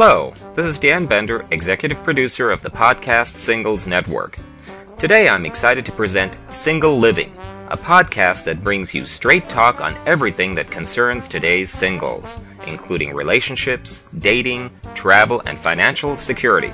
[0.00, 4.38] Hello, this is Dan Bender, executive producer of the podcast Singles Network.
[4.96, 7.36] Today I'm excited to present Single Living,
[7.68, 12.38] a podcast that brings you straight talk on everything that concerns today's singles,
[12.68, 16.72] including relationships, dating, travel, and financial security.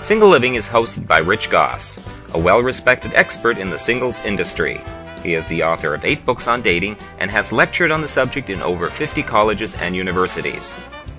[0.00, 2.00] Single Living is hosted by Rich Gosse,
[2.32, 4.80] a well respected expert in the singles industry.
[5.24, 8.50] He is the author of eight books on dating and has lectured on the subject
[8.50, 10.76] in over 50 colleges and universities.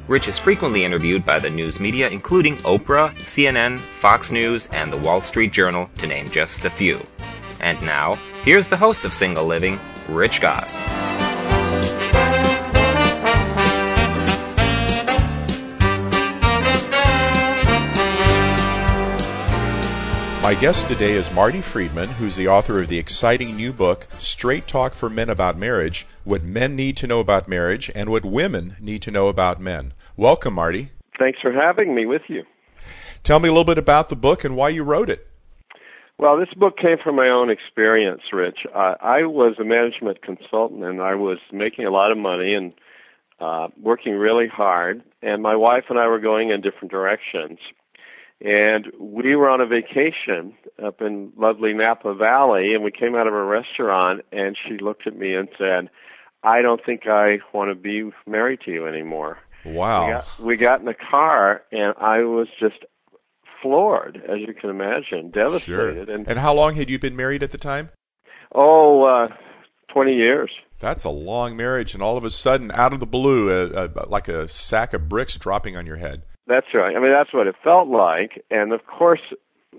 [0.08, 4.98] Rich is frequently interviewed by the news media, including Oprah, CNN, Fox News, and the
[4.98, 7.00] Wall Street Journal, to name just a few.
[7.62, 9.80] And now, here's the host of Single Living,
[10.10, 10.84] Rich Gosse.
[20.44, 24.67] My guest today is Marty Friedman, who's the author of the exciting new book, Straight
[24.67, 28.75] Talk for Men About Marriage What Men Need to Know About Marriage and What Women
[28.81, 29.94] Need to Know About Men.
[30.17, 30.89] Welcome, Marty.
[31.17, 32.44] Thanks for having me with you.
[33.23, 35.25] Tell me a little bit about the book and why you wrote it.
[36.17, 38.66] Well, this book came from my own experience, Rich.
[38.75, 42.73] Uh, I was a management consultant and I was making a lot of money and
[43.39, 47.59] uh, working really hard, and my wife and I were going in different directions.
[48.44, 53.25] And we were on a vacation up in lovely Napa Valley, and we came out
[53.25, 55.89] of a restaurant, and she looked at me and said,
[56.44, 59.38] I don't think I want to be married to you anymore.
[59.64, 60.05] Wow.
[60.05, 62.83] We got, we got in the car, and I was just
[63.61, 66.08] floored, as you can imagine, devastated.
[66.08, 66.14] Sure.
[66.14, 67.91] And, and how long had you been married at the time?
[68.53, 69.27] Oh, uh,
[69.94, 70.52] 20 years.
[70.80, 74.05] That's a long marriage, and all of a sudden, out of the blue, uh, uh,
[74.09, 76.23] like a sack of bricks dropping on your head.
[76.47, 76.95] That's right.
[76.95, 78.44] I mean, that's what it felt like.
[78.52, 79.22] And of course,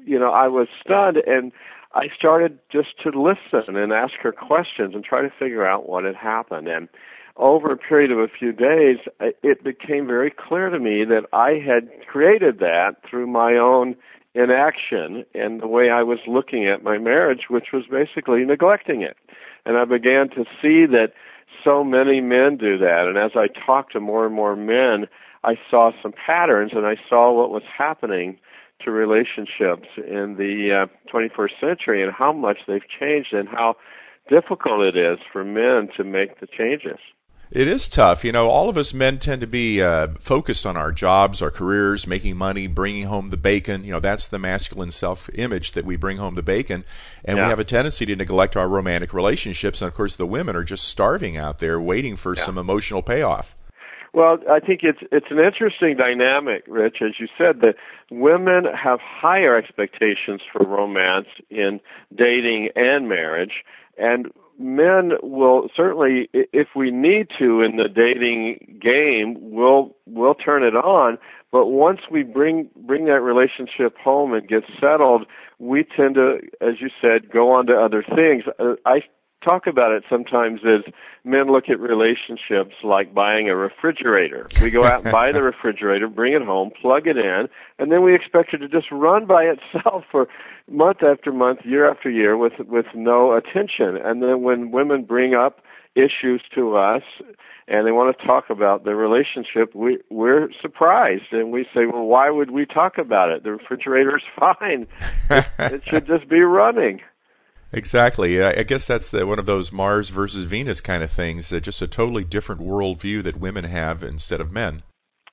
[0.04, 1.52] you know, I was stunned and
[1.94, 6.04] I started just to listen and ask her questions and try to figure out what
[6.04, 6.68] had happened.
[6.68, 6.88] And
[7.36, 11.60] over a period of a few days, it became very clear to me that I
[11.64, 13.96] had created that through my own
[14.34, 19.16] inaction and the way I was looking at my marriage, which was basically neglecting it.
[19.64, 21.12] And I began to see that
[21.62, 23.06] so many men do that.
[23.06, 25.06] And as I talked to more and more men,
[25.44, 28.38] I saw some patterns and I saw what was happening
[28.84, 33.76] to relationships in the uh, 21st century and how much they've changed and how
[34.28, 36.98] difficult it is for men to make the changes.
[37.50, 38.24] It is tough.
[38.24, 41.50] You know, all of us men tend to be uh, focused on our jobs, our
[41.50, 43.84] careers, making money, bringing home the bacon.
[43.84, 46.84] You know, that's the masculine self image that we bring home the bacon.
[47.24, 47.44] And yeah.
[47.44, 49.82] we have a tendency to neglect our romantic relationships.
[49.82, 52.42] And of course, the women are just starving out there waiting for yeah.
[52.42, 53.54] some emotional payoff.
[54.14, 56.98] Well, I think it's it's an interesting dynamic, Rich.
[57.02, 57.74] As you said, that
[58.12, 61.80] women have higher expectations for romance in
[62.14, 63.64] dating and marriage,
[63.98, 70.62] and men will certainly, if we need to in the dating game, will will turn
[70.62, 71.18] it on.
[71.50, 75.26] But once we bring bring that relationship home and get settled,
[75.58, 78.44] we tend to, as you said, go on to other things.
[78.60, 79.00] Uh, I
[79.44, 80.92] talk about it sometimes as
[81.24, 84.48] men look at relationships like buying a refrigerator.
[84.62, 88.02] We go out and buy the refrigerator, bring it home, plug it in, and then
[88.02, 89.44] we expect it to just run by
[89.74, 90.28] itself for
[90.70, 93.96] month after month, year after year with with no attention.
[93.96, 95.60] And then when women bring up
[95.94, 97.02] issues to us
[97.68, 102.04] and they want to talk about the relationship, we we're surprised and we say, "Well,
[102.04, 103.42] why would we talk about it?
[103.42, 104.86] The refrigerator's fine.
[105.30, 107.00] it should just be running."
[107.76, 108.42] Exactly.
[108.42, 111.48] I guess that's the, one of those Mars versus Venus kind of things.
[111.48, 114.82] That just a totally different worldview that women have instead of men.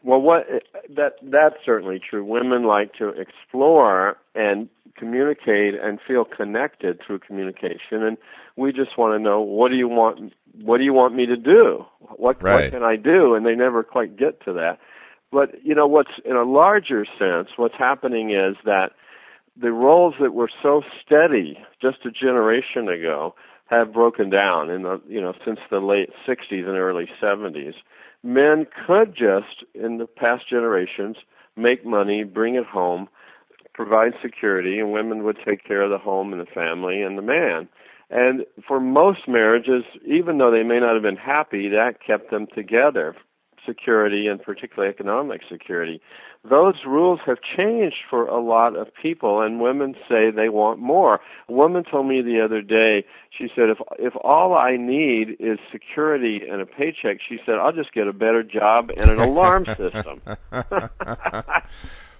[0.03, 0.47] Well, what
[0.95, 2.25] that that's certainly true.
[2.25, 8.17] Women like to explore and communicate and feel connected through communication, and
[8.57, 10.33] we just want to know what do you want?
[10.59, 11.85] What do you want me to do?
[11.99, 12.63] What right.
[12.63, 13.35] what can I do?
[13.35, 14.79] And they never quite get to that.
[15.31, 18.93] But you know what's in a larger sense, what's happening is that
[19.59, 25.01] the roles that were so steady just a generation ago have broken down in the
[25.07, 27.73] you know since the late 60s and early 70s
[28.23, 31.17] men could just in the past generations
[31.55, 33.07] make money bring it home
[33.73, 37.21] provide security and women would take care of the home and the family and the
[37.21, 37.67] man.
[38.09, 42.47] And for most marriages even though they may not have been happy that kept them
[42.53, 43.15] together
[43.65, 46.01] security and particularly economic security.
[46.49, 51.19] Those rules have changed for a lot of people and women say they want more.
[51.47, 55.59] A woman told me the other day, she said if if all I need is
[55.71, 59.65] security and a paycheck, she said I'll just get a better job and an alarm
[59.77, 60.21] system.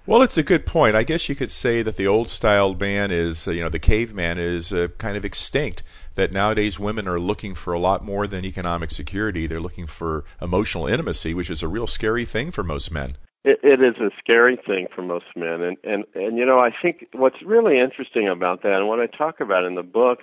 [0.08, 0.96] Well, it's a good point.
[0.96, 3.78] I guess you could say that the old style man is, uh, you know, the
[3.78, 5.84] caveman is uh, kind of extinct.
[6.16, 9.48] That nowadays women are looking for a lot more than economic security.
[9.48, 13.18] They're looking for emotional intimacy, which is a real scary thing for most men.
[13.44, 16.70] It, it is a scary thing for most men, and and and you know I
[16.80, 20.20] think what's really interesting about that, and what I talk about in the book,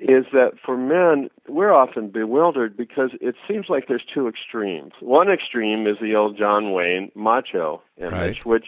[0.00, 4.92] is that for men we're often bewildered because it seems like there's two extremes.
[5.00, 8.46] One extreme is the old John Wayne macho image, right.
[8.46, 8.66] which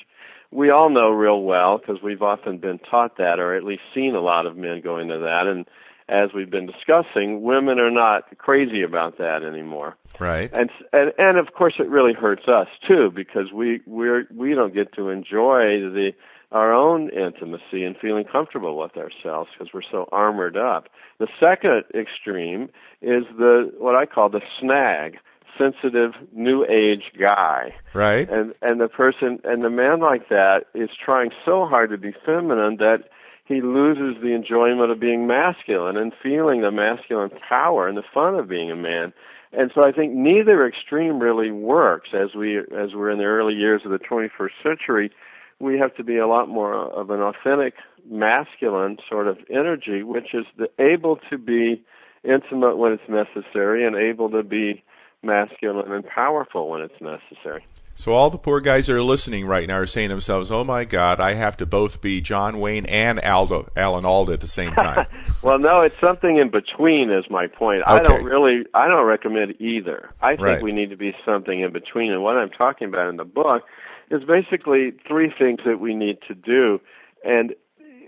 [0.50, 4.14] we all know real well because we've often been taught that, or at least seen
[4.14, 5.66] a lot of men going to that, and
[6.08, 9.96] as we've been discussing, women are not crazy about that anymore.
[10.18, 10.50] Right.
[10.52, 14.74] And and and of course it really hurts us too because we we're we don't
[14.74, 16.12] get to enjoy the
[16.50, 20.88] our own intimacy and feeling comfortable with ourselves because we're so armored up.
[21.18, 22.70] The second extreme
[23.02, 25.18] is the what I call the snag,
[25.58, 27.74] sensitive new age guy.
[27.92, 28.28] Right.
[28.30, 32.12] And and the person and the man like that is trying so hard to be
[32.24, 33.10] feminine that
[33.48, 38.34] he loses the enjoyment of being masculine and feeling the masculine power and the fun
[38.34, 39.14] of being a man.
[39.52, 43.54] And so I think neither extreme really works as we as we're in the early
[43.54, 45.10] years of the 21st century.
[45.58, 47.74] We have to be a lot more of an authentic
[48.08, 51.82] masculine sort of energy, which is the, able to be
[52.22, 54.84] intimate when it's necessary and able to be
[55.22, 57.64] masculine and powerful when it's necessary.
[57.94, 60.62] So all the poor guys that are listening right now are saying to themselves, "Oh
[60.62, 64.46] my God, I have to both be John Wayne and Aldo Alan Alda at the
[64.46, 65.06] same time."
[65.42, 67.10] well, no, it's something in between.
[67.10, 67.82] Is my point.
[67.82, 67.90] Okay.
[67.90, 70.10] I don't really, I don't recommend either.
[70.20, 70.62] I think Right.
[70.62, 72.12] we need to be something in between.
[72.12, 73.64] And what I'm talking about in the book
[74.12, 76.80] is basically three things that we need to do.
[77.24, 77.54] And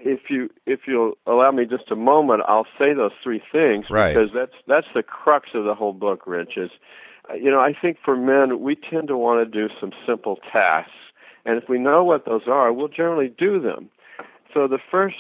[0.03, 4.15] if you if you'll allow me just a moment, I'll say those three things Right.
[4.15, 6.57] because that's that's the crux of the whole book, Rich.
[6.57, 6.71] Is
[7.31, 10.39] uh, you know I think for men we tend to want to do some simple
[10.53, 10.93] tasks,
[11.45, 13.91] and if we know what those are, we'll generally do them.
[14.53, 15.17] So the first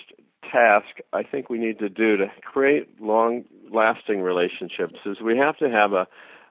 [0.50, 5.56] task I think we need to do to create long lasting relationships is we have
[5.59, 6.06] to have a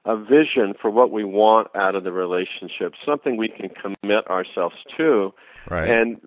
[0.06, 4.76] a vision for what we want out of the relationship, something we can commit ourselves
[4.96, 5.34] to
[5.68, 5.90] right.
[5.90, 6.20] and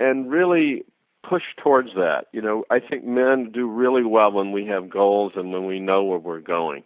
[0.00, 0.84] and really
[1.22, 2.26] push towards that.
[2.32, 5.80] You know, I think men do really well when we have goals and when we
[5.80, 6.84] know where we're going.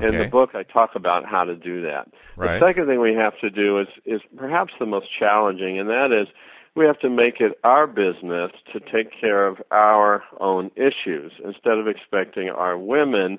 [0.00, 2.08] In the book, I talk about how to do that.
[2.36, 2.58] Right.
[2.58, 6.12] The second thing we have to do is is perhaps the most challenging, and that
[6.12, 6.28] is
[6.74, 11.76] we have to make it our business to take care of our own issues instead
[11.76, 13.38] of expecting our women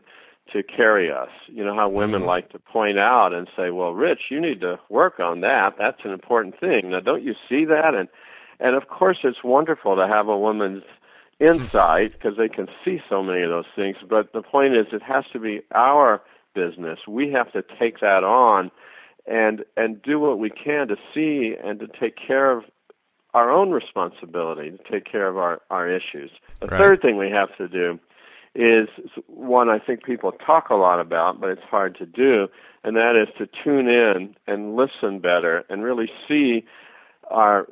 [0.51, 1.30] to carry us.
[1.48, 2.28] You know how women Mhm.
[2.28, 5.78] like to point out and say, "Well, Rich, you need to work on that.
[5.78, 7.95] That's an important thing." Now, don't you see that?
[7.95, 8.10] And
[8.63, 10.83] and of course, it's wonderful to have a woman's
[11.39, 13.98] insight because they can see so many of those things.
[14.10, 16.21] But the point is, it has to be our
[16.56, 17.00] business.
[17.07, 18.71] We have to take that on
[19.27, 22.63] and and do what we can to see and to take care of
[23.33, 26.31] our own responsibility to take care of our our issues.
[26.62, 26.77] The Right.
[26.80, 28.00] third thing we have to do
[28.56, 28.88] is
[29.27, 32.48] one I think people talk a lot about, but it's hard to do,
[32.83, 36.63] and that is to tune in and listen better and really see
[37.31, 37.68] our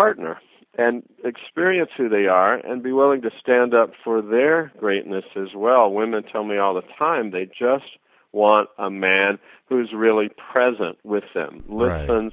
[0.00, 0.38] partner
[0.78, 5.48] and experience who they are and be willing to stand up for their greatness as
[5.54, 5.90] well.
[5.90, 7.98] Women tell me all the time they just
[8.32, 9.38] want a man
[9.68, 12.08] who's really present with them, Right.
[12.08, 12.32] listens,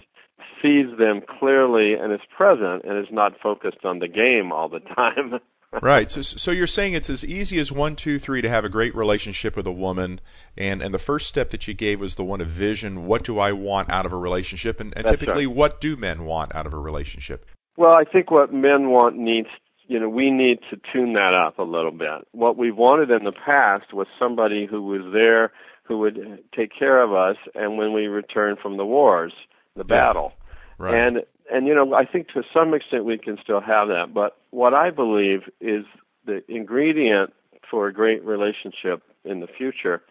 [0.61, 4.79] sees them clearly, and is present and is not focused on the game all the
[4.79, 5.39] time.
[5.81, 6.09] right.
[6.09, 8.95] So, so you're saying it's as easy as one, two, three to have a great
[8.95, 10.21] relationship with a woman,
[10.55, 13.05] and and the first step that you gave was the one of vision.
[13.05, 15.55] What do I want out of a relationship, and, and typically, right.
[15.55, 17.45] what do men want out of a relationship?
[17.77, 19.47] Well, I think what men want needs,
[19.87, 22.27] you know, we need to tune that up a little bit.
[22.31, 25.51] What we've wanted in the past was somebody who was there,
[25.83, 29.33] who would take care of us, and when we return from the wars,
[29.75, 29.87] the Yes.
[29.87, 30.33] battle.
[30.77, 30.93] Right.
[30.93, 34.13] And and you know, I think to some extent we can still have that.
[34.13, 35.85] But what I believe is
[36.25, 37.33] the ingredient
[37.69, 40.01] for a great relationship in the future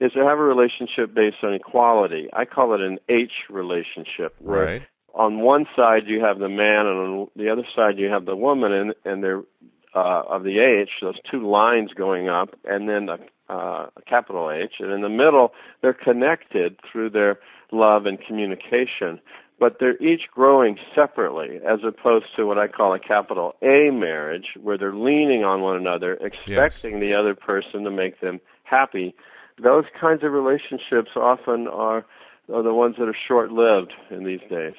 [0.00, 2.28] is to have a relationship based on equality.
[2.32, 4.82] I call it an H relationship, where right.
[5.14, 8.36] On one side you have the man, and on the other side you have the
[8.36, 9.42] woman, and and they're
[9.94, 13.18] uh, of the H, those two lines going up, and then a,
[13.52, 15.52] uh, a capital H, and in the middle
[15.82, 17.40] they're connected through their
[17.72, 19.20] love and communication,
[19.58, 24.46] but they're each growing separately, as opposed to what I call a capital A marriage,
[24.60, 29.14] where they're leaning on one another, expecting the other person to make them happy.
[29.62, 32.04] Those kinds of relationships often are
[32.52, 34.74] are the ones that are short-lived in these days.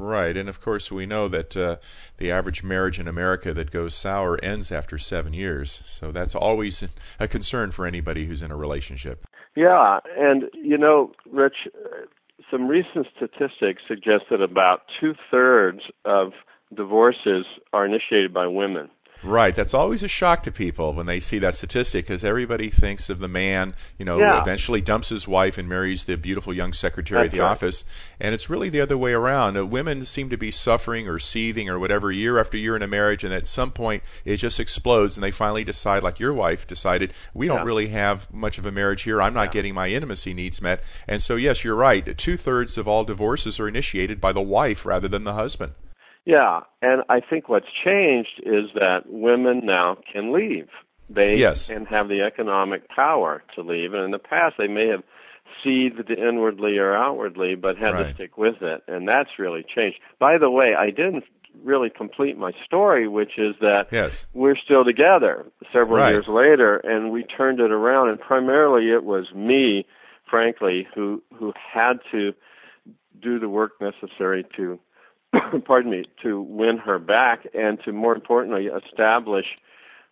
[0.00, 1.76] Right, and of course we know that uh,
[2.18, 5.82] the average marriage in America that goes sour ends after seven years.
[5.84, 6.84] So that's always
[7.18, 9.26] a concern for anybody who's in a relationship.
[9.56, 11.66] Yeah, and you know, Rich,
[12.48, 16.32] some recent statistics suggest that about two thirds of
[16.74, 18.88] divorces are initiated by women.
[19.24, 19.54] Right.
[19.54, 23.18] That's always a shock to people when they see that statistic because everybody thinks of
[23.18, 24.40] the man, you know, Yeah.
[24.40, 27.50] eventually dumps his wife and marries the beautiful young secretary That's at the right.
[27.50, 27.82] office.
[28.20, 29.56] And it's really the other way around.
[29.56, 32.86] Uh, women seem to be suffering or seething or whatever year after year in a
[32.86, 36.64] marriage, and at some point it just explodes, and they finally decide, like your wife
[36.66, 37.64] decided, we don't Yeah.
[37.64, 39.20] really have much of a marriage here.
[39.20, 40.80] I'm not getting my intimacy needs met.
[41.08, 42.16] And so, yes, you're right.
[42.16, 45.72] Two thirds of all divorces are initiated by the wife rather than the husband.
[46.28, 50.68] Yeah, and I think what's changed is that women now can leave.
[51.08, 51.68] They Yes.
[51.68, 55.02] can have the economic power to leave, and in the past they may have
[55.64, 60.00] seethed inwardly or outwardly, but had to stick with it, and that's really changed.
[60.18, 61.24] By the way, I didn't
[61.64, 64.26] really complete my story, which is that Yes.
[64.34, 66.10] we're still together several Right.
[66.10, 68.10] years later, and we turned it around.
[68.10, 69.86] And primarily, it was me,
[70.26, 72.34] frankly, who who had to
[73.18, 74.78] do the work necessary to,
[75.64, 79.46] pardon me, to win her back, and to more importantly establish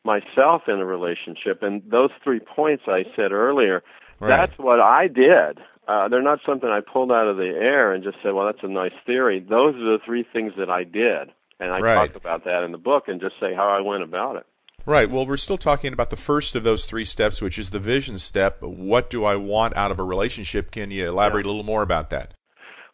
[0.04, 1.62] myself in a relationship.
[1.62, 3.82] And those three points I said earlier,
[4.20, 4.28] Right.
[4.28, 5.58] that's what I did.
[5.88, 8.62] Uh, they're not something I pulled out of the air and just said, "Well, that's
[8.62, 11.30] a nice theory." Those are the three things that I did,
[11.60, 12.12] and I Right.
[12.12, 14.46] talk about that in the book and just say how I went about it.
[14.84, 15.10] Right.
[15.10, 18.18] Well, we're still talking about the first of those three steps, which is the vision
[18.18, 18.62] step.
[18.62, 20.70] What do I want out of a relationship?
[20.70, 22.32] Can you elaborate a little more about that?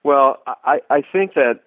[0.03, 1.61] Well, I, I think that,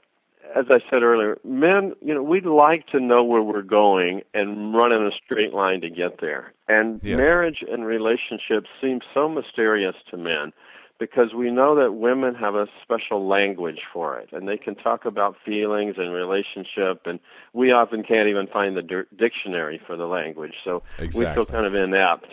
[0.56, 4.74] as I said earlier, men, you know, we'd like to know where we're going and
[4.74, 6.54] run in a straight line to get there.
[6.68, 7.18] And Yes.
[7.18, 10.54] marriage and relationships seem so mysterious to men
[10.98, 15.06] because we know that women have a special language for it and they can talk
[15.06, 17.20] about feelings and relationship and
[17.54, 20.82] we often can't even find the dictionary for the language so
[21.14, 22.28] we feel kind of inept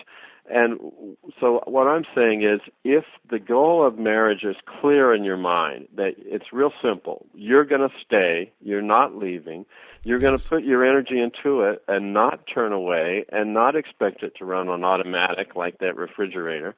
[0.52, 0.78] and
[1.40, 5.88] so what I'm saying is if the goal of marriage is clear in your mind
[5.96, 9.64] that it's real simple you're going to stay you're not leaving
[10.04, 14.22] you're going to put your energy into it and not turn away and not expect
[14.22, 16.74] it to run on automatic like that refrigerator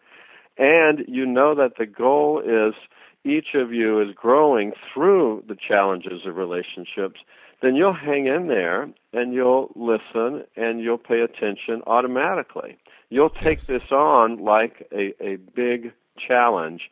[0.56, 2.74] and you know that the goal is
[3.24, 7.20] each of you is growing through the challenges of relationships,
[7.62, 12.76] then you'll hang in there and you'll listen and you'll pay attention automatically.
[13.14, 13.66] You'll take Yes.
[13.66, 15.92] this on like a, a big
[16.26, 16.82] challenge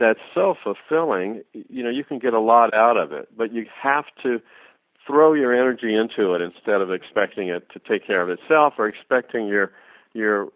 [0.00, 1.42] that's so fulfilling.
[1.52, 4.40] You know, you can get a lot out of it, but you have to
[5.06, 8.88] throw your energy into it instead of expecting it to take care of itself or
[8.88, 9.70] expecting your
[10.14, 10.48] your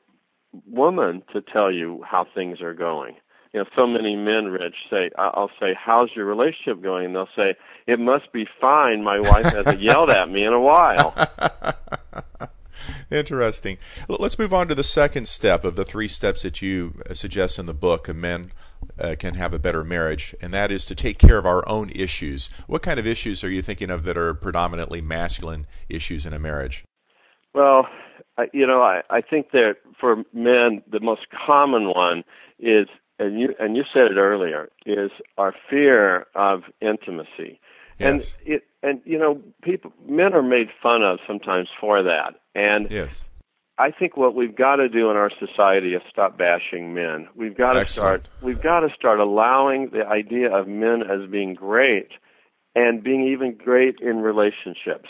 [0.68, 3.14] woman to tell you how things are going.
[3.52, 7.06] You know, so many men, Rich, say, I- I'll say, how's your relationship going?
[7.06, 7.54] And they'll say,
[7.86, 9.02] it must be fine.
[9.02, 11.14] My wife hasn't yelled at me in a while.
[13.10, 13.78] Interesting.
[14.08, 17.58] Let's move on to the second step of the three steps that you uh, suggest
[17.58, 18.08] in the book.
[18.08, 18.52] of Men
[18.98, 21.90] uh, can have a better marriage, and that is to take care of our own
[21.90, 22.50] issues.
[22.66, 26.38] What kind of issues are you thinking of that are predominantly masculine issues in a
[26.38, 26.84] marriage?
[27.54, 27.86] Well,
[28.38, 32.24] I, you know, I, I think that for men, the most common one
[32.58, 32.88] is,
[33.18, 37.60] and you and you said it earlier, is our fear of intimacy.
[37.98, 38.36] Yes.
[38.44, 42.34] And it and you know, people men are made fun of sometimes for that.
[42.54, 43.24] And Yes.
[43.78, 47.26] I think what we've got to do in our society is stop bashing men.
[47.34, 48.26] We've got to Excellent.
[48.26, 52.08] start we've got to start allowing the idea of men as being great
[52.74, 55.08] and being even great in relationships.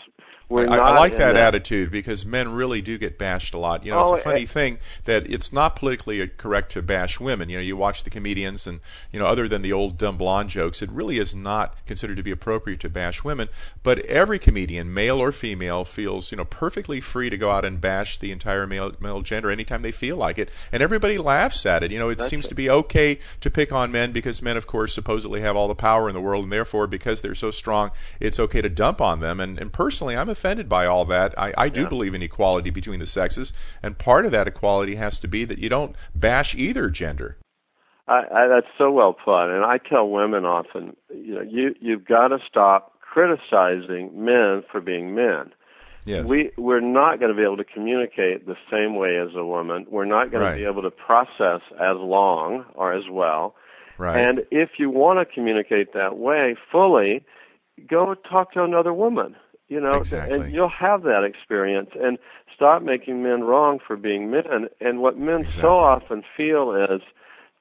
[0.59, 3.85] I, I like in that, attitude because men really do get bashed a lot.
[3.85, 4.47] You know, Oh, it's a funny eh.
[4.47, 7.49] thing that it's not politically correct to bash women.
[7.49, 8.81] You know, you watch the comedians, and
[9.13, 12.23] you know, other than the old dumb blonde jokes, it really is not considered to
[12.23, 13.49] be appropriate to bash women.
[13.83, 17.81] But every comedian, male or female, feels you know perfectly free to go out and
[17.81, 21.83] bash the entire male male gender anytime they feel like it, and everybody laughs at
[21.83, 21.91] it.
[21.91, 22.49] You know, it seems it.
[22.49, 25.75] to be okay to pick on men because men, of course, supposedly have all the
[25.75, 27.91] power in the world, and therefore, because they're so strong,
[28.21, 29.41] it's okay to dump on them.
[29.41, 31.39] And, and personally, I'm offended by all that.
[31.39, 31.89] I, I do Yeah.
[31.89, 35.59] believe in equality between the sexes, and part of that equality has to be that
[35.59, 37.37] you don't bash either gender.
[38.09, 42.05] I, I, that's so well put, and I tell women often, you know, you you've
[42.05, 45.53] got to stop criticizing men for being men.
[46.05, 46.27] Yes.
[46.27, 49.87] We we're not going to be able to communicate the same way as a woman.
[49.89, 50.51] We're not going Right.
[50.55, 53.55] to be able to process as long or as well.
[53.99, 54.17] right.
[54.19, 57.25] And if you want to communicate that way fully,
[57.89, 59.37] go talk to another woman.
[59.73, 60.38] You know, Exactly.
[60.38, 61.91] and you'll have that experience.
[61.99, 62.19] And
[62.55, 64.69] stop making men wrong for being men.
[64.81, 65.62] And what men Exactly.
[65.62, 67.00] so often feel is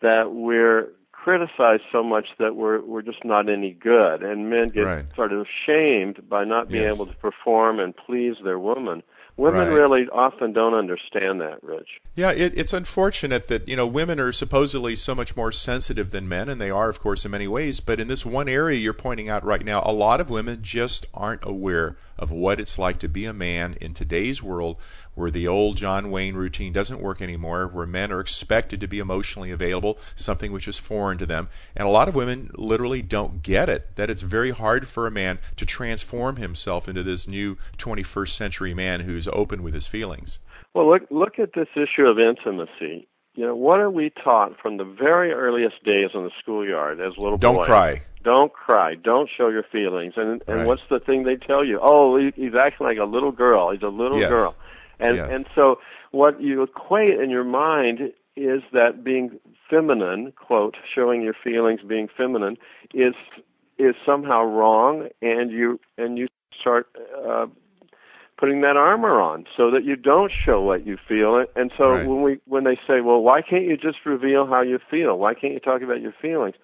[0.01, 4.85] that we're criticized so much that we're we're just not any good, and men get
[4.85, 5.05] Right.
[5.15, 6.95] sort of shamed by not being Yes.
[6.95, 9.03] able to perform and please their woman.
[9.37, 9.73] Women Right.
[9.73, 11.87] really often don't understand that, Rich.
[12.15, 16.27] Yeah, it, it's unfortunate that you know women are supposedly so much more sensitive than
[16.27, 17.79] men, and they are, of course, in many ways.
[17.79, 21.07] But in this one area you're pointing out right now, a lot of women just
[21.13, 24.77] aren't aware of what it's like to be a man in today's world,
[25.15, 28.99] where the old John Wayne routine doesn't work anymore, where men are expected to be
[28.99, 33.41] emotionally available, something which is foreign to them, and a lot of women literally don't
[33.41, 33.95] get it.
[33.95, 38.73] That it's very hard for a man to transform himself into this new 21st century
[38.75, 40.39] man who's open with his feelings.
[40.73, 43.07] Well, look look at this issue of intimacy.
[43.35, 47.13] You know, what are we taught from the very earliest days in the schoolyard as
[47.17, 47.41] little boys?
[47.41, 47.65] Don't boys?
[47.65, 48.01] cry.
[48.23, 48.95] Don't cry.
[48.95, 50.13] Don't show your feelings.
[50.17, 50.67] And and Right.
[50.67, 51.79] what's the thing they tell you?
[51.81, 53.71] Oh, he's acting like a little girl.
[53.71, 54.29] He's a little Yes.
[54.29, 54.55] girl.
[54.99, 55.29] And Yes.
[55.31, 55.79] and so
[56.11, 62.07] what you equate in your mind is that being feminine, quote, showing your feelings, being
[62.07, 62.57] feminine,
[62.93, 63.15] is
[63.77, 66.27] is somehow wrong, and you and you
[66.59, 66.87] start
[67.25, 67.47] uh,
[68.41, 71.45] putting that armor on so that you don't show what you feel.
[71.55, 72.07] And so Right.
[72.07, 75.19] when we when they say, "Well, why can't you just reveal how you feel?
[75.19, 76.55] Why can't you talk about your feelings?"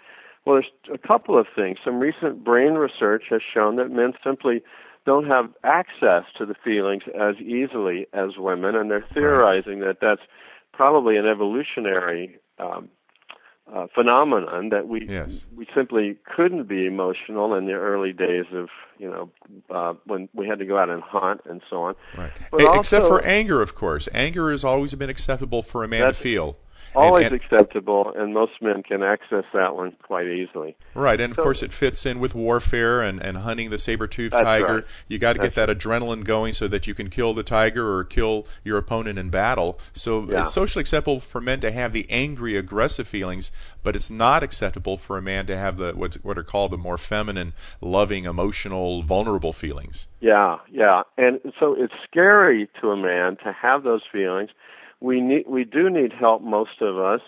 [0.44, 1.78] Well, there's a couple of things.
[1.84, 4.64] Some recent brain research has shown that men simply
[5.06, 10.24] don't have access to the feelings as easily as women, and they're theorizing that that's
[10.74, 12.90] probably an evolutionary um,
[13.74, 15.46] uh, phenomenon that we Yes.
[15.56, 19.30] we simply couldn't be emotional in the early days of you know
[19.70, 21.96] uh, when we had to go out and hunt and so on.
[22.18, 22.32] Right.
[22.52, 24.08] But Except also- for anger, of course.
[24.14, 26.58] Anger has always been acceptable for a man to feel.
[26.98, 30.76] Always and- acceptable, and most men can access that one quite easily.
[30.96, 34.76] right, and of course it fits in with warfare and, and hunting the saber-toothed tiger.
[34.76, 34.84] right.
[35.08, 38.04] You got to get that adrenaline going so that you can kill the tiger or
[38.04, 39.80] kill your opponent in battle.
[39.94, 40.42] So Yeah.
[40.42, 43.52] it's socially acceptable for men to have the angry, aggressive feelings,
[43.84, 46.78] but it's not acceptable for a man to have the what what are called the
[46.78, 50.08] more feminine, loving, emotional, vulnerable feelings.
[50.20, 54.50] Yeah, yeah, and so it's scary to a man to have those feelings.
[55.00, 57.22] We need, we do need help, most of us.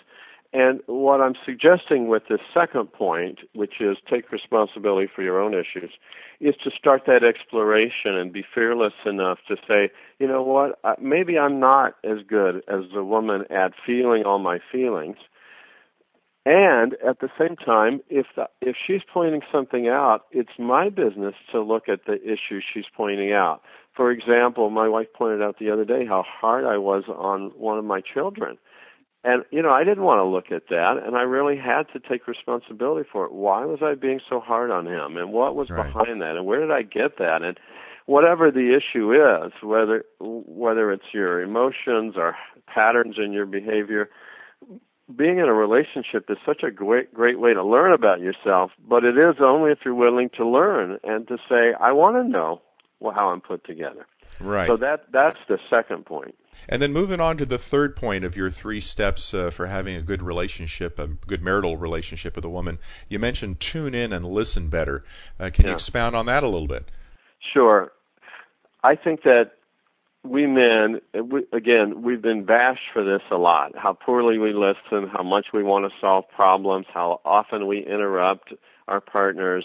[0.52, 5.54] And what I'm suggesting with this second point, which is take responsibility for your own
[5.54, 5.92] issues,
[6.40, 11.38] is to start that exploration and be fearless enough to say, you know what, maybe
[11.38, 15.18] I'm not as good as the woman at feeling all my feelings.
[16.46, 21.34] And at the same time, if the, if she's pointing something out, it's my business
[21.52, 23.60] to look at the issue she's pointing out.
[23.94, 27.78] For example, my wife pointed out the other day how hard I was on one
[27.78, 28.56] of my children.
[29.22, 32.00] And you know, I didn't want to look at that, and I really had to
[32.00, 33.32] take responsibility for it.
[33.32, 35.92] Why was I being so hard on him, and what was Right.
[35.92, 37.42] behind that, and where did I get that?
[37.42, 37.60] And
[38.06, 42.34] whatever the issue is, whether whether it's your emotions or
[42.66, 44.08] patterns in your behavior,
[45.16, 48.70] being in a relationship is such a great great way to learn about yourself.
[48.88, 52.28] But it is only if you're willing to learn and to say, I want to
[52.28, 52.62] know
[53.00, 54.06] well, how I'm put together.
[54.38, 54.68] Right.
[54.68, 56.34] So that that's the second point.
[56.68, 59.96] And then moving on to the third point of your three steps uh, for having
[59.96, 64.26] a good relationship, a good marital relationship with a woman, you mentioned tune in and
[64.26, 65.04] listen better.
[65.38, 66.84] Uh, can you expound on that a little bit?
[67.52, 67.92] Sure.
[68.82, 69.52] I think that
[70.22, 73.72] we men, we, again, we've been bashed for this a lot.
[73.76, 78.52] How poorly we listen, how much we want to solve problems, how often we interrupt
[78.86, 79.64] our partners,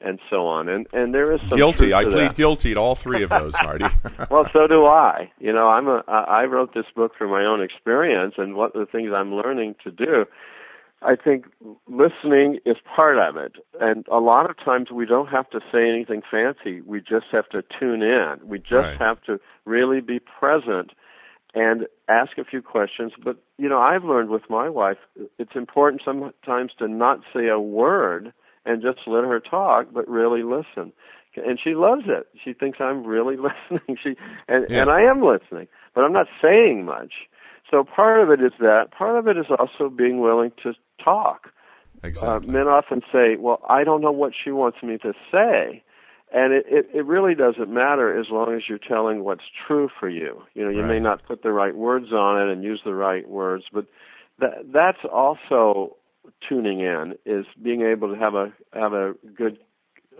[0.00, 0.68] and so on.
[0.68, 1.94] And and there is some guilty.
[1.94, 2.36] I plead that.
[2.36, 3.86] guilty to all three of those, Marty.
[4.30, 5.30] well, so do I.
[5.38, 6.04] You know, I'm a.
[6.06, 9.76] I I wrote this book from my own experience and what the things I'm learning
[9.84, 10.26] to do.
[11.02, 11.46] I think
[11.86, 15.88] listening is part of it, and a lot of times we don't have to say
[15.88, 16.80] anything fancy.
[16.80, 18.36] We just have to tune in.
[18.42, 18.98] We just Right.
[18.98, 20.92] have to really be present
[21.54, 23.12] and ask a few questions.
[23.22, 24.98] But you know, I've learned with my wife,
[25.38, 28.32] it's important sometimes to not say a word
[28.64, 30.92] and just let her talk, but really listen.
[31.36, 32.26] And she loves it.
[32.42, 33.98] She thinks I'm really listening.
[34.02, 34.16] She
[34.48, 34.70] and Yes.
[34.80, 37.12] and I am listening, but I'm not saying much.
[37.70, 38.92] So part of it is that.
[38.92, 41.52] Part of it is also being willing to talk.
[42.02, 42.48] exactly.
[42.48, 45.82] Uh, men often say, "Well, I don't know what she wants me to say,"
[46.32, 50.08] and it, it it really doesn't matter as long as you're telling what's true for
[50.08, 50.42] you.
[50.54, 53.28] You know, you may not put the right words on it and use the right
[53.28, 53.86] words, but
[54.38, 55.96] that that's also
[56.48, 59.58] tuning in is being able to have a have a good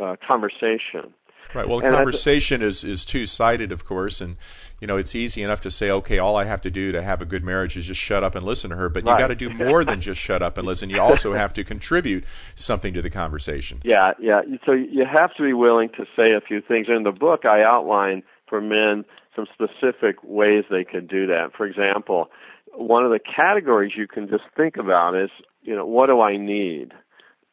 [0.01, 1.15] uh, conversation.
[1.55, 1.69] Right.
[1.69, 4.37] Well, And I th- conversation is is two sided, of course, and
[4.81, 7.23] you know it's easy enough to say, okay, all I have to do to have
[7.23, 8.89] a good marriage is just shut up and listen to her.
[8.89, 10.91] But you got to do more than just shut up and listen.
[10.91, 13.81] You also have to contribute something to the conversation.
[13.85, 14.43] Yeah, yeah.
[14.65, 16.89] So you have to be willing to say a few things.
[16.89, 19.05] In the book, I outline for men
[19.35, 21.51] some specific ways they could do that.
[21.57, 22.31] For example,
[22.73, 25.31] one of the categories you can just think about is,
[25.63, 26.93] you know, what do I need?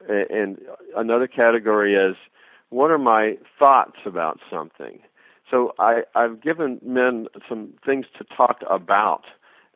[0.08, 0.58] And
[0.96, 2.16] another category is,
[2.74, 5.00] what are my thoughts about something?
[5.54, 9.24] so I, I've given men some things to talk about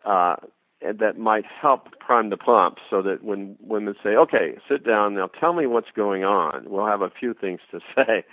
[0.05, 0.37] uh,
[0.81, 5.27] that might help prime the pump, so that when women say, "Okay, sit down now,
[5.39, 8.23] tell me what's going on," we'll have a few things to say.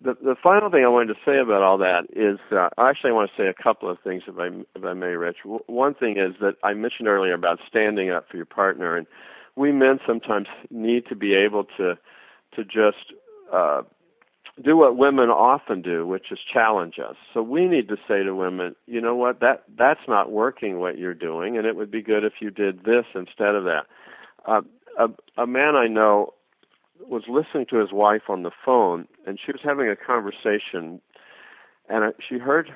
[0.00, 3.14] The, the final thing I wanted to say about all that is, uh, actually, I
[3.14, 5.38] want to say a couple of things, if I if I may, Rich.
[5.44, 9.06] W- one thing is that I mentioned earlier about standing up for your partner, and
[9.56, 11.96] we men sometimes need to be able to
[12.56, 13.14] to just
[13.52, 13.82] uh,
[14.62, 17.16] do what women often do, which is challenge us.
[17.32, 20.98] So we need to say to women, you know what, that that's not working what
[20.98, 23.86] you're doing, and it would be good if you did this instead of that.
[24.46, 24.60] Uh,
[24.98, 26.34] a, a man I know
[27.00, 31.00] was listening to his wife on the phone, and she was having a conversation,
[31.88, 32.70] and she heard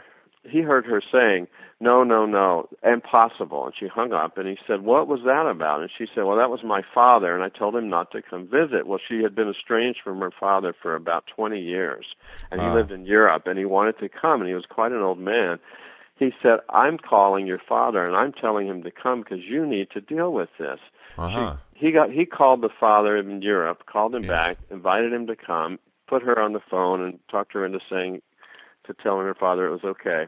[0.49, 1.49] he heard her saying,
[1.81, 5.81] "No, no, no, impossible." And she hung up, and he said, "What was that about?"
[5.81, 8.47] And she said, "Well, that was my father, and I told him not to come
[8.47, 12.07] visit." Well, she had been estranged from her father for about 20 years,
[12.51, 12.75] and he uh.
[12.75, 15.59] lived in Europe, and he wanted to come, and he was quite an old man.
[16.17, 19.91] He said, "I'm calling your father, and I'm telling him to come because you need
[19.91, 20.81] to deal with this."
[21.19, 21.57] Uh-huh.
[21.75, 24.31] She, he got he called the father in Europe, called him yes.
[24.31, 28.23] back, invited him to come, put her on the phone, and talked her into saying
[28.87, 30.27] to telling her father it was okay.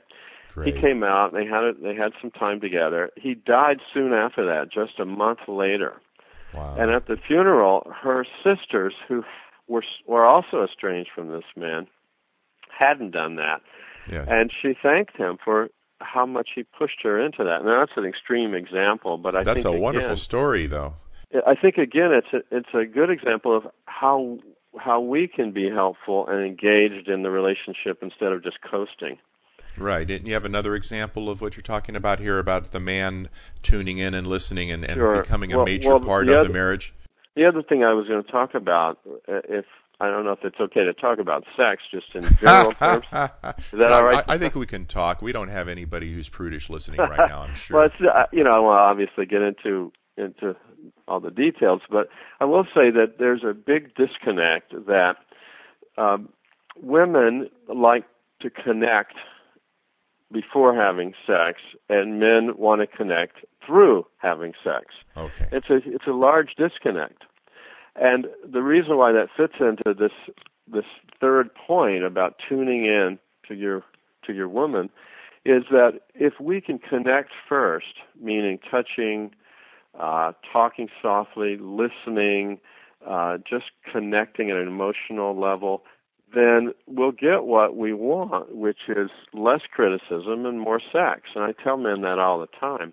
[0.55, 0.75] Great.
[0.75, 1.33] He came out.
[1.33, 1.83] They had it.
[1.83, 3.11] They had some time together.
[3.17, 6.01] He died soon after that, just a month later.
[6.55, 6.77] Wow.
[6.79, 9.23] And at the funeral, her sisters, who
[9.69, 11.87] were were also estranged from this man,
[12.77, 13.61] hadn't done that.
[14.11, 14.29] Yes.
[14.29, 15.69] And she thanked him for
[16.01, 17.65] how much he pushed her into that.
[17.65, 20.95] Now that's an extreme example, but I that's think a wonderful again, story, though.
[21.47, 24.39] I think again, it's a, it's a good example of how
[24.79, 29.19] how we can be helpful and engaged in the relationship instead of just coasting.
[29.77, 30.07] Right.
[30.07, 33.29] Didn't you have another example of what you're talking about here about the man
[33.63, 35.23] tuning in and listening and, and sure.
[35.23, 36.93] becoming well, a major well, part the of other, the marriage?
[37.37, 39.67] The other thing I was going to talk about, uh, if
[40.01, 43.05] I don't know if it's okay to talk about sex, just in general terms.
[43.05, 44.25] Is that no, all right?
[44.29, 45.23] I, I, think we can talk.
[45.23, 47.43] We don't have anybody who's prudish listening right now.
[47.43, 47.79] I'm sure.
[47.79, 50.57] well, it's, uh, you know, I want to obviously get into into
[51.07, 52.09] all the details, but
[52.41, 55.17] I will say that there's a big disconnect that
[55.97, 56.29] um,
[56.81, 58.05] women like
[58.41, 59.15] to connect
[60.31, 64.87] before having sex, and men want to connect through having sex.
[65.17, 65.49] Okay.
[65.53, 67.25] It's a it's a large disconnect,
[67.97, 70.13] and the reason why that fits into this
[70.71, 70.85] this
[71.21, 73.83] third point about tuning in to your
[74.27, 74.91] to your woman
[75.45, 79.31] is that if we can connect first, meaning touching,
[79.99, 82.59] uh, talking softly, listening,
[83.07, 85.83] uh, just connecting at an emotional level,
[86.35, 91.23] then we'll get what we want, which is less criticism and more sex.
[91.35, 92.93] And I tell men that all the time.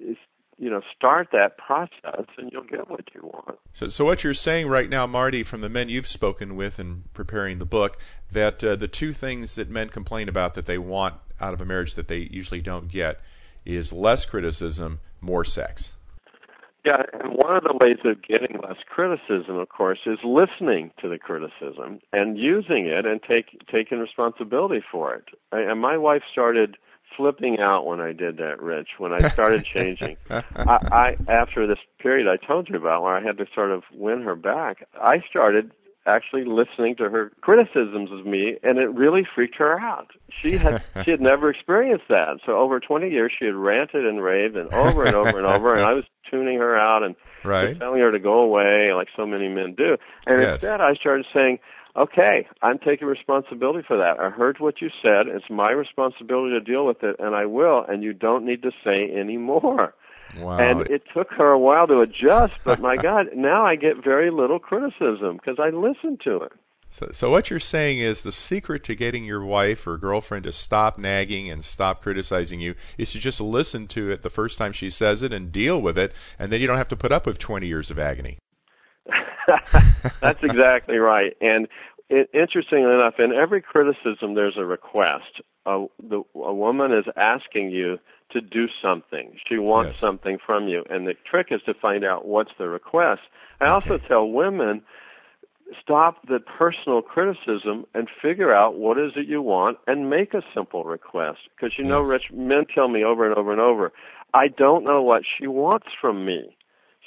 [0.00, 0.16] Is
[0.60, 3.58] you know, start that process and you'll get what you want.
[3.72, 7.04] So, so what you're saying right now, Marty, from the men you've spoken with in
[7.14, 7.96] preparing the book,
[8.30, 11.64] that uh, the two things that men complain about that they want out of a
[11.64, 13.20] marriage that they usually don't get
[13.64, 15.94] is less criticism, more sex.
[16.84, 21.08] Yeah, and one of the ways of getting less criticism, of course, is listening to
[21.08, 25.24] the criticism and using it and take taking responsibility for it.
[25.52, 26.76] And my wife started
[27.16, 28.90] flipping out when I did that, Rich.
[28.98, 33.22] When I started changing, I, I after this period I told you about, where I
[33.22, 35.72] had to sort of win her back, I started
[36.06, 40.10] actually listening to her criticisms of me and it really freaked her out.
[40.42, 42.38] She had she had never experienced that.
[42.46, 45.74] So over 20 years she had ranted and raved and over and over and over
[45.74, 47.78] and I was tuning her out and right.
[47.78, 49.96] telling her to go away like so many men do.
[50.26, 50.54] And yes.
[50.54, 51.58] instead I started saying,
[51.96, 54.18] "Okay, I'm taking responsibility for that.
[54.18, 55.26] I heard what you said.
[55.26, 58.70] It's my responsibility to deal with it and I will and you don't need to
[58.84, 59.94] say any more."
[60.38, 60.58] Wow.
[60.58, 64.30] And it took her a while to adjust, but my God, now I get very
[64.30, 66.52] little criticism because I listen to it.
[66.92, 70.52] So, so what you're saying is the secret to getting your wife or girlfriend to
[70.52, 74.72] stop nagging and stop criticizing you is to just listen to it the first time
[74.72, 77.26] she says it and deal with it, and then you don't have to put up
[77.26, 78.38] with 20 years of agony.
[80.20, 81.36] That's exactly right.
[81.40, 81.68] And
[82.08, 85.40] it, interestingly enough, in every criticism, there's a request.
[85.66, 87.98] A, the, a woman is asking you
[88.32, 89.36] to do something.
[89.46, 89.98] She wants yes.
[89.98, 90.84] something from you.
[90.90, 93.22] And the trick is to find out what's the request.
[93.60, 93.72] I okay.
[93.72, 94.82] also tell women
[95.80, 100.42] stop the personal criticism and figure out what is it you want and make a
[100.54, 101.38] simple request.
[101.54, 102.00] Because you know.
[102.00, 103.92] Rich, men tell me over and over and over,
[104.34, 106.56] I don't know what she wants from me.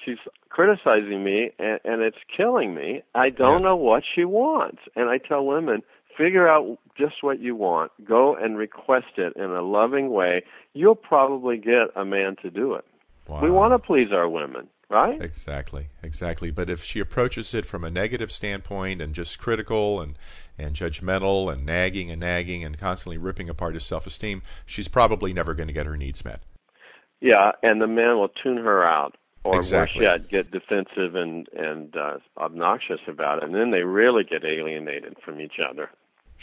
[0.04, 0.18] She's
[0.50, 3.04] criticizing me and, and it's killing me.
[3.16, 3.64] I don't yes.
[3.64, 4.80] know what she wants.
[4.96, 5.82] And I tell women,
[6.18, 7.92] figure out just what you want.
[8.04, 10.44] Go and request it in a loving way.
[10.74, 12.86] You'll probably get a man to do it.
[13.28, 13.42] Wow.
[13.42, 15.22] We want to please our women, right?
[15.22, 16.52] Exactly, exactly.
[16.52, 20.18] But if she approaches it from a negative standpoint and just critical and
[20.58, 25.54] and judgmental and nagging and nagging and constantly ripping apart his self-esteem, she's probably never
[25.54, 26.42] going to get her needs met.
[27.22, 30.06] Yeah, and the man will tune her out, or exactly.
[30.06, 34.44] worse yet, get defensive and and uh, obnoxious about it, and then they really get
[34.44, 35.90] alienated from each other.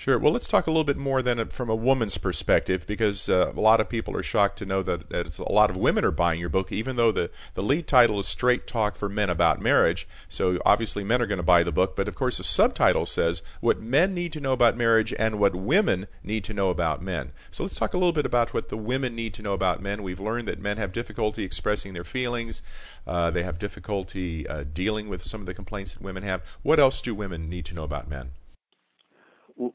[0.01, 0.19] Sure.
[0.19, 3.61] Well, let's talk a little bit more then from a woman's perspective, because uh, a
[3.61, 6.41] lot of people are shocked to know that, that a lot of women are buying
[6.41, 10.09] your book, even though the, the lead title is Straight Talk for Men About Marriage.
[10.31, 13.43] So obviously men are going to buy the book, but of course the subtitle says
[13.61, 17.33] what men need to know about marriage and what women need to know about men.
[17.51, 20.03] So let's talk a little bit about what the women need to know about men.
[20.03, 22.63] We've learned that men have difficulty expressing their feelings,
[23.07, 26.43] uh, they have difficulty uh, dealing with some of the complaints that women have.
[26.63, 28.31] What else do women need to know about men?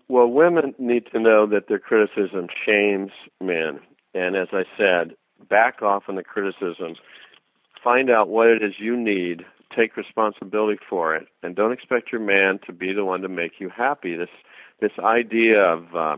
[0.08, 3.80] Well, women need to know that their criticism shames men.
[4.14, 5.16] And as I said,
[5.50, 6.98] back off on the criticisms.
[7.84, 9.46] Find out what it is you need.
[9.76, 13.60] Take responsibility for it, and don't expect your man to be the one to make
[13.60, 14.16] you happy.
[14.16, 14.30] This
[14.80, 16.18] this idea of uh,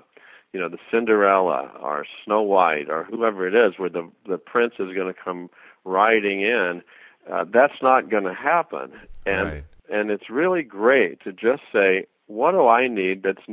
[0.53, 4.73] you know the Cinderella or Snow White or whoever it is, where the the prince
[4.79, 5.49] is going to come
[5.85, 6.83] riding in,
[7.31, 8.91] uh, that's not going to happen.
[9.25, 9.63] And right.
[9.89, 13.47] and it's really great to just say, what do I need that's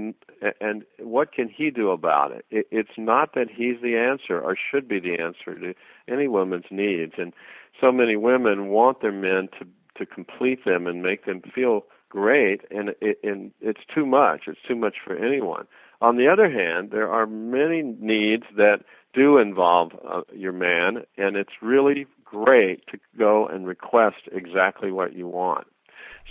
[0.60, 2.44] and what can he do about it?
[2.50, 2.66] it?
[2.70, 5.74] It's not that he's the answer or should be the answer to
[6.08, 7.32] any woman's needs, and
[7.80, 12.62] so many women want their men to to complete them and make them feel great,
[12.70, 14.42] and it, and it's too much.
[14.48, 15.66] It's too much for anyone.
[16.00, 18.80] On the other hand, there are many needs that
[19.12, 25.14] do involve uh, your man, and it's really great to go and request exactly what
[25.14, 25.68] you want.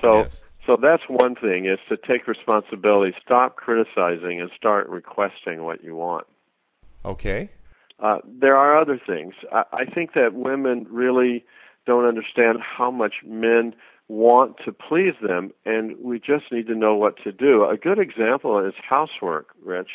[0.02, 0.20] So.
[0.24, 5.84] Yes so that's one thing is to take responsibility, stop criticizing, and start requesting what
[5.84, 6.26] you want.
[7.06, 7.50] Okay.
[8.00, 9.34] Uh, there are other things.
[9.52, 11.46] I, I think that women really
[11.86, 13.76] don't understand how much men
[14.08, 17.66] want to please them, and we just need to know what to do.
[17.66, 19.90] A good example is housework, Rich.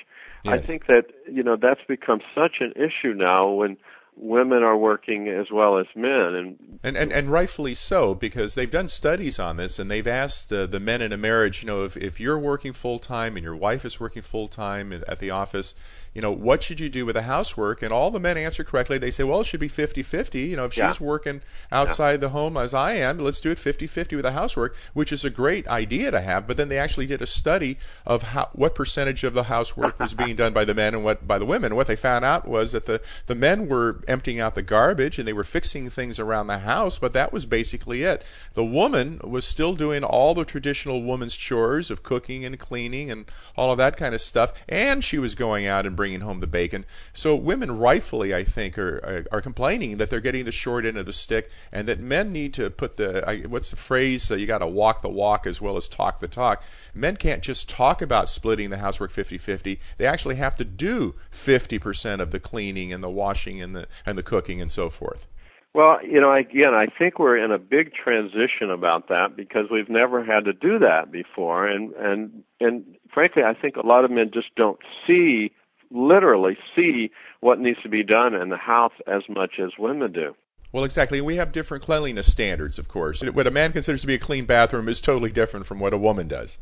[0.44, 0.54] Yes.
[0.54, 3.76] I think that you know that's become such an issue now when
[4.20, 6.34] women are working as well as men.
[6.34, 10.52] And and and, and rightfully so because they've done studies on this and they've asked
[10.52, 13.44] uh, the men in a marriage you know if, if you're working full time and
[13.44, 15.74] your wife is working full time at the office
[16.14, 17.82] you know, what should you do with the housework?
[17.82, 18.98] And all the men answer correctly.
[18.98, 20.40] They say, well, it should be 50 50.
[20.40, 20.90] You know, if yeah.
[20.90, 21.40] she's working
[21.70, 22.16] outside yeah.
[22.18, 25.24] the home as I am, let's do it 50 50 with the housework, which is
[25.24, 26.46] a great idea to have.
[26.46, 30.14] But then they actually did a study of how, what percentage of the housework was
[30.14, 31.66] being done by the men and what by the women.
[31.66, 35.18] And what they found out was that the, the men were emptying out the garbage
[35.18, 38.22] and they were fixing things around the house, but that was basically it.
[38.54, 43.26] The woman was still doing all the traditional woman's chores of cooking and cleaning and
[43.56, 44.52] all of that kind of stuff.
[44.68, 46.84] And she was going out and bringing home the bacon.
[47.12, 48.98] So women, rightfully, I think, are,
[49.32, 52.32] are, are complaining that they're getting the short end of the stick, and that men
[52.32, 54.30] need to put the I, what's the phrase?
[54.30, 56.62] Uh, you got to walk the walk as well as talk the talk.
[56.94, 59.80] Men can't just talk about splitting the housework 50-50.
[59.96, 64.16] They actually have to do 50% of the cleaning and the washing and the and
[64.16, 65.26] the cooking and so forth.
[65.74, 69.90] Well, you know, again, I think we're in a big transition about that because we've
[69.90, 74.10] never had to do that before, and and and frankly, I think a lot of
[74.10, 75.52] men just don't see
[75.90, 80.34] literally see what needs to be done in the house as much as women do.
[80.72, 81.20] Well, exactly.
[81.20, 83.22] We have different cleanliness standards, of course.
[83.22, 85.98] What a man considers to be a clean bathroom is totally different from what a
[85.98, 86.58] woman does.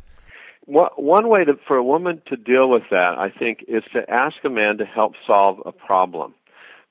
[0.67, 4.37] One way to, for a woman to deal with that, I think, is to ask
[4.45, 6.35] a man to help solve a problem.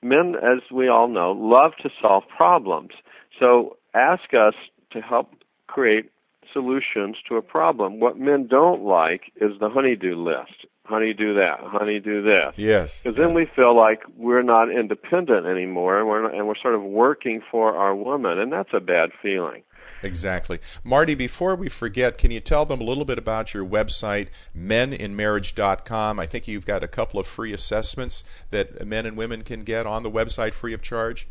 [0.02, 2.90] Men, as we all know, love to solve problems.
[3.38, 4.54] So ask us
[4.92, 5.30] to help
[5.66, 6.10] create
[6.52, 8.00] solutions to a problem.
[8.00, 12.54] What men don't like is the honeydew list honey do that, honey do this.
[12.56, 13.02] Yes.
[13.02, 13.36] Because then yes.
[13.36, 17.42] we feel like we're not independent anymore, and we're not, and we're sort of working
[17.50, 19.62] for our woman, and that's a bad feeling.
[20.02, 20.60] Exactly.
[20.84, 26.20] Marty, before we forget, can you tell them a little bit about your website, meninmarriage.com?
[26.20, 29.86] I think you've got a couple of free assessments that men and women can get
[29.86, 31.26] on the website free of charge.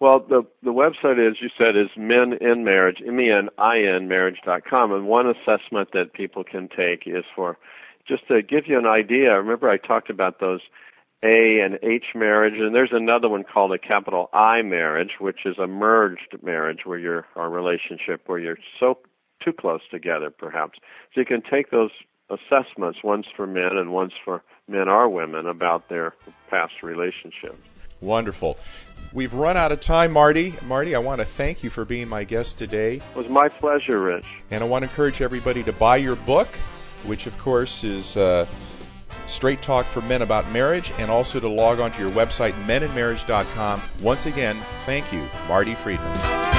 [0.00, 3.78] Well, the the website, as you said, is Men in Marriage, M E N I
[3.78, 7.56] N Marriage.com, and one assessment that people can take is for
[8.06, 10.60] just to give you an idea, remember I talked about those
[11.22, 15.58] A and H marriage, and there's another one called a capital I marriage, which is
[15.58, 18.98] a merged marriage where you're a relationship where you're so
[19.44, 20.78] too close together, perhaps.
[21.14, 21.90] So you can take those
[22.30, 26.14] assessments, one's for men and one's for men or women, about their
[26.48, 27.58] past relationships.
[28.00, 28.58] Wonderful.
[29.12, 30.54] We've run out of time, Marty.
[30.66, 32.96] Marty, I want to thank you for being my guest today.
[32.96, 34.26] It was my pleasure, Rich.
[34.50, 36.48] And I want to encourage everybody to buy your book
[37.06, 38.46] which of course is uh,
[39.26, 43.80] Straight Talk for Men About Marriage, and also to log on to your website, meninmarriage.com.
[44.02, 46.53] Once again, thank you, Marty Friedman.